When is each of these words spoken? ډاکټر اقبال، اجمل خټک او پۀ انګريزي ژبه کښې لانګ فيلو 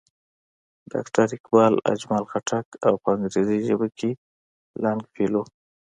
ډاکټر 0.91 1.25
اقبال، 1.37 1.73
اجمل 1.93 2.23
خټک 2.31 2.67
او 2.87 2.93
پۀ 3.03 3.09
انګريزي 3.15 3.57
ژبه 3.67 3.87
کښې 3.97 4.11
لانګ 4.83 5.01
فيلو 5.13 5.43